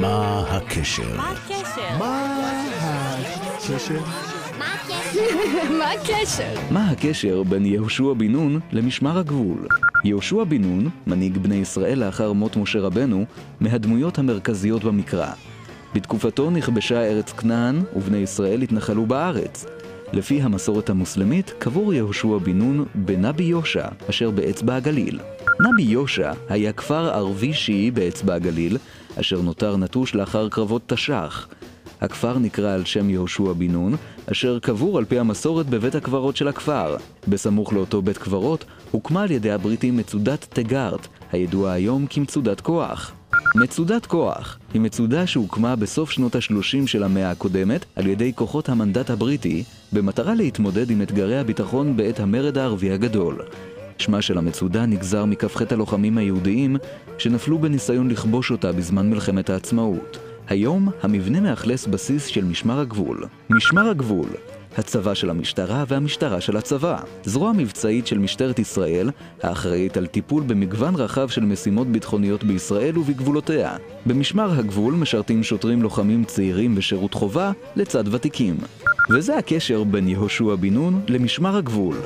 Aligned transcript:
מה 0.00 0.44
הקשר? 0.48 1.16
מה 1.16 1.30
הקשר? 1.30 1.98
מה 1.98 2.34
הקשר? 3.56 4.00
מה 5.78 5.90
הקשר? 5.90 6.54
מה 6.74 6.90
הקשר 6.90 7.42
בין 7.42 7.66
יהושע 7.66 8.12
בן 8.16 8.32
נון 8.32 8.60
למשמר 8.72 9.18
הגבול? 9.18 9.66
יהושע 10.04 10.44
בן 10.44 10.62
נון, 10.62 10.88
מנהיג 11.06 11.38
בני 11.38 11.54
ישראל 11.54 11.98
לאחר 11.98 12.32
מות 12.32 12.56
משה 12.56 12.80
רבנו, 12.80 13.24
מהדמויות 13.60 14.18
המרכזיות 14.18 14.84
במקרא. 14.84 15.32
בתקופתו 15.94 16.50
נכבשה 16.50 17.00
ארץ 17.02 17.32
כנען, 17.32 17.82
ובני 17.96 18.18
ישראל 18.18 18.62
התנחלו 18.62 19.06
בארץ. 19.06 19.66
לפי 20.12 20.42
המסורת 20.42 20.90
המוסלמית, 20.90 21.50
קבור 21.58 21.94
יהושע 21.94 22.38
בן 22.42 22.58
נון 22.58 22.84
בנבי 22.94 23.44
יושע, 23.44 23.88
אשר 24.10 24.30
באצבע 24.30 24.76
הגליל. 24.76 25.20
נבי 25.60 25.82
יושע 25.82 26.32
היה 26.48 26.72
כפר 26.72 27.10
ערבי 27.10 27.52
שיעי 27.52 27.90
באצבע 27.90 28.34
הגליל, 28.34 28.76
אשר 29.20 29.40
נותר 29.40 29.76
נטוש 29.76 30.14
לאחר 30.14 30.48
קרבות 30.48 30.82
תש"ח. 30.86 31.48
הכפר 32.00 32.38
נקרא 32.38 32.74
על 32.74 32.84
שם 32.84 33.10
יהושע 33.10 33.52
בן 33.52 33.70
נון, 33.70 33.94
אשר 34.32 34.58
קבור 34.58 34.98
על 34.98 35.04
פי 35.04 35.18
המסורת 35.18 35.66
בבית 35.66 35.94
הקברות 35.94 36.36
של 36.36 36.48
הכפר. 36.48 36.96
בסמוך 37.28 37.72
לאותו 37.72 38.02
בית 38.02 38.18
קברות, 38.18 38.64
הוקמה 38.90 39.22
על 39.22 39.30
ידי 39.30 39.50
הבריטים 39.50 39.96
מצודת 39.96 40.46
תגארט, 40.50 41.06
הידועה 41.32 41.72
היום 41.72 42.06
כמצודת 42.10 42.60
כוח. 42.60 43.12
מצודת 43.54 44.06
כוח 44.06 44.58
היא 44.74 44.80
מצודה 44.80 45.26
שהוקמה 45.26 45.76
בסוף 45.76 46.10
שנות 46.10 46.34
ה-30 46.34 46.86
של 46.86 47.02
המאה 47.02 47.30
הקודמת 47.30 47.84
על 47.96 48.06
ידי 48.06 48.32
כוחות 48.34 48.68
המנדט 48.68 49.10
הבריטי, 49.10 49.64
במטרה 49.92 50.34
להתמודד 50.34 50.90
עם 50.90 51.02
אתגרי 51.02 51.38
הביטחון 51.38 51.96
בעת 51.96 52.20
המרד 52.20 52.58
הערבי 52.58 52.92
הגדול. 52.92 53.42
שמה 53.98 54.22
של 54.22 54.38
המצודה 54.38 54.86
נגזר 54.86 55.24
מכ"ח 55.24 55.62
הלוחמים 55.72 56.18
היהודיים 56.18 56.76
שנפלו 57.18 57.58
בניסיון 57.58 58.10
לכבוש 58.10 58.50
אותה 58.50 58.72
בזמן 58.72 59.10
מלחמת 59.10 59.50
העצמאות. 59.50 60.18
היום 60.48 60.88
המבנה 61.02 61.40
מאכלס 61.40 61.86
בסיס 61.86 62.26
של 62.26 62.44
משמר 62.44 62.80
הגבול. 62.80 63.24
משמר 63.50 63.88
הגבול, 63.88 64.28
הצבא 64.80 65.14
של 65.14 65.30
המשטרה 65.30 65.84
והמשטרה 65.88 66.40
של 66.40 66.56
הצבא. 66.56 66.98
זרוע 67.24 67.52
מבצעית 67.52 68.06
של 68.06 68.18
משטרת 68.18 68.58
ישראל, 68.58 69.10
האחראית 69.42 69.96
על 69.96 70.06
טיפול 70.06 70.42
במגוון 70.42 70.94
רחב 70.94 71.28
של 71.28 71.44
משימות 71.44 71.86
ביטחוניות 71.86 72.44
בישראל 72.44 72.98
ובגבולותיה. 72.98 73.76
במשמר 74.06 74.58
הגבול 74.58 74.94
משרתים 74.94 75.42
שוטרים 75.42 75.82
לוחמים 75.82 76.24
צעירים 76.24 76.74
בשירות 76.74 77.14
חובה 77.14 77.52
לצד 77.76 78.14
ותיקים. 78.14 78.56
וזה 79.10 79.36
הקשר 79.36 79.84
בין 79.84 80.08
יהושע 80.08 80.54
בן 80.54 80.74
נון 80.74 81.00
למשמר 81.08 81.56
הגבול. 81.56 81.96